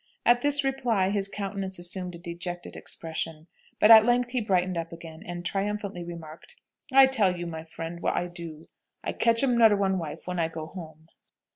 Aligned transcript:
At 0.25 0.41
this 0.41 0.63
reply 0.63 1.11
his 1.11 1.27
countenance 1.27 1.77
assumed 1.77 2.15
a 2.15 2.17
dejected 2.17 2.75
expression, 2.75 3.45
but 3.79 3.91
at 3.91 4.03
length 4.03 4.31
he 4.31 4.41
brightened 4.41 4.75
up 4.75 4.91
again 4.91 5.21
and 5.23 5.45
triumphantly 5.45 6.03
remarked, 6.03 6.59
"I 6.91 7.05
tell 7.05 7.37
you, 7.37 7.45
my 7.45 7.63
friend, 7.63 7.99
what 7.99 8.15
I 8.15 8.25
do; 8.25 8.67
I 9.03 9.11
ketch 9.13 9.43
'um 9.43 9.55
nodder 9.55 9.77
one 9.77 9.99
wife 9.99 10.25
when 10.25 10.39
I 10.39 10.47
go 10.47 10.65
home." 10.65 11.05